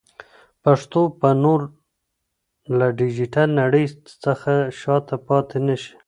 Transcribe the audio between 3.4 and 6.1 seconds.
نړۍ څخه شاته پاتې نشي.